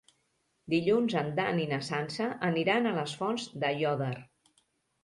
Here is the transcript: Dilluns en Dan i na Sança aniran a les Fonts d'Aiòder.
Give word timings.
Dilluns 0.73 1.15
en 1.21 1.29
Dan 1.41 1.61
i 1.65 1.67
na 1.75 1.79
Sança 1.91 2.31
aniran 2.51 2.89
a 2.89 2.95
les 2.99 3.15
Fonts 3.21 3.49
d'Aiòder. 3.63 4.15